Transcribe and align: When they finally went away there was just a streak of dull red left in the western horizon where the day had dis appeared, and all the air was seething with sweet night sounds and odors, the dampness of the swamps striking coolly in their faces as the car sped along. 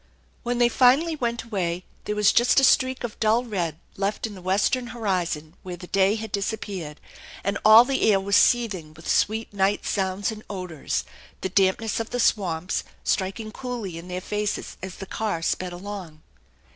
When 0.41 0.57
they 0.57 0.67
finally 0.67 1.15
went 1.15 1.43
away 1.43 1.83
there 2.05 2.15
was 2.15 2.31
just 2.31 2.59
a 2.59 2.63
streak 2.63 3.03
of 3.03 3.19
dull 3.19 3.43
red 3.45 3.77
left 3.97 4.25
in 4.25 4.33
the 4.33 4.41
western 4.41 4.87
horizon 4.87 5.53
where 5.61 5.77
the 5.77 5.85
day 5.85 6.15
had 6.15 6.31
dis 6.31 6.51
appeared, 6.51 6.99
and 7.43 7.55
all 7.63 7.85
the 7.85 8.09
air 8.11 8.19
was 8.19 8.35
seething 8.35 8.95
with 8.95 9.07
sweet 9.07 9.53
night 9.53 9.85
sounds 9.85 10.31
and 10.31 10.43
odors, 10.49 11.03
the 11.41 11.49
dampness 11.49 11.99
of 11.99 12.09
the 12.09 12.19
swamps 12.19 12.83
striking 13.03 13.51
coolly 13.51 13.99
in 13.99 14.07
their 14.07 14.21
faces 14.21 14.75
as 14.81 14.95
the 14.95 15.05
car 15.05 15.43
sped 15.43 15.71
along. 15.71 16.23